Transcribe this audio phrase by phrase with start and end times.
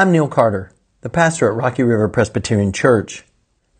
[0.00, 0.72] I'm Neil Carter,
[1.02, 3.26] the pastor at Rocky River Presbyterian Church.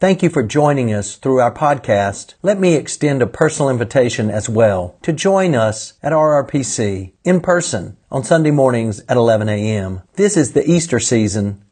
[0.00, 2.34] Thank you for joining us through our podcast.
[2.42, 7.96] Let me extend a personal invitation as well to join us at RRPC in person
[8.10, 10.02] on Sunday mornings at 11 a.m.
[10.16, 11.64] This is the Easter season.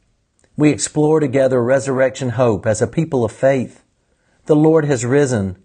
[0.56, 3.84] We explore together resurrection hope as a people of faith.
[4.46, 5.62] The Lord has risen.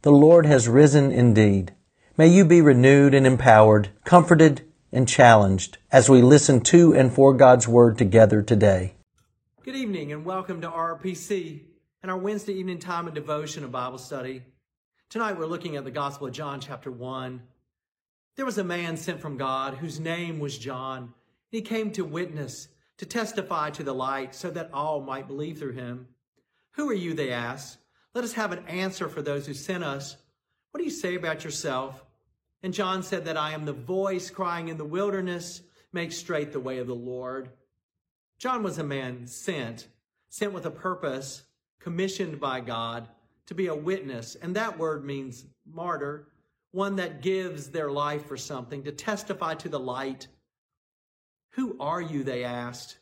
[0.00, 1.74] The Lord has risen indeed.
[2.16, 4.62] May you be renewed and empowered, comforted
[4.94, 8.94] and challenged as we listen to and for God's Word together today.
[9.64, 11.62] Good evening and welcome to RRPC
[12.02, 14.42] and our Wednesday evening time of devotion and Bible study.
[15.10, 17.42] Tonight we're looking at the Gospel of John, chapter 1.
[18.36, 21.12] There was a man sent from God whose name was John.
[21.50, 25.72] He came to witness, to testify to the light, so that all might believe through
[25.72, 26.06] him.
[26.72, 27.78] Who are you, they asked.
[28.14, 30.16] Let us have an answer for those who sent us.
[30.70, 32.03] What do you say about yourself?
[32.64, 35.60] And John said that I am the voice crying in the wilderness,
[35.92, 37.50] make straight the way of the Lord.
[38.38, 39.86] John was a man sent,
[40.30, 41.42] sent with a purpose
[41.78, 43.06] commissioned by God
[43.48, 44.34] to be a witness.
[44.34, 46.28] And that word means martyr,
[46.70, 50.28] one that gives their life for something, to testify to the light.
[51.56, 52.24] Who are you?
[52.24, 52.96] They asked.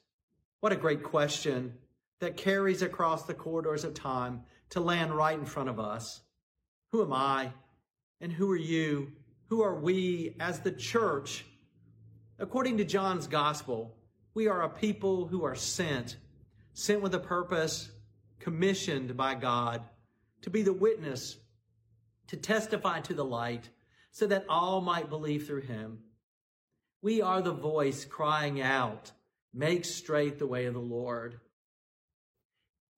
[0.58, 1.74] What a great question
[2.18, 6.20] that carries across the corridors of time to land right in front of us.
[6.90, 7.52] Who am I?
[8.20, 9.12] And who are you?
[9.52, 11.44] Who are we as the church?
[12.38, 13.94] According to John's gospel,
[14.32, 16.16] we are a people who are sent,
[16.72, 17.90] sent with a purpose,
[18.38, 19.82] commissioned by God
[20.40, 21.36] to be the witness,
[22.28, 23.68] to testify to the light,
[24.10, 25.98] so that all might believe through him.
[27.02, 29.12] We are the voice crying out,
[29.52, 31.40] Make straight the way of the Lord.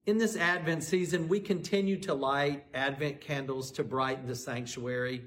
[0.07, 5.25] In this Advent season, we continue to light Advent candles to brighten the sanctuary.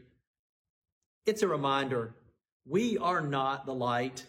[1.27, 2.13] It's a reminder
[2.65, 4.25] we are not the light.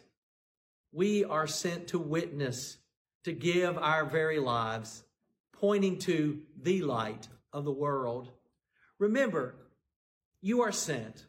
[0.90, 2.76] We are sent to witness,
[3.22, 5.04] to give our very lives
[5.52, 8.30] pointing to the light of the world.
[8.98, 9.54] Remember,
[10.40, 11.24] you are sent.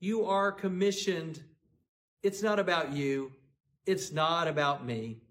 [0.00, 1.42] You are commissioned.
[2.22, 3.32] It's not about you.
[3.86, 5.22] It's not about me.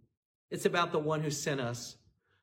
[0.50, 1.96] It's about the one who sent us,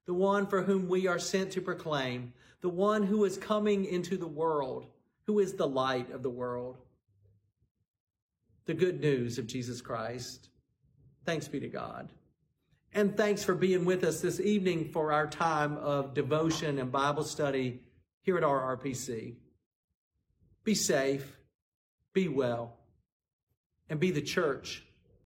[0.06, 4.16] the one for whom we are sent to proclaim, the one who is coming into
[4.16, 4.86] the world,
[5.26, 6.78] who is the light of the world.
[8.66, 10.48] The good news of Jesus Christ.
[11.24, 12.10] Thanks be to God.
[12.94, 17.24] And thanks for being with us this evening for our time of devotion and Bible
[17.24, 17.80] study
[18.20, 19.34] here at RRPC.
[20.64, 21.38] Be safe,
[22.12, 22.76] be well,
[23.88, 24.84] and be the church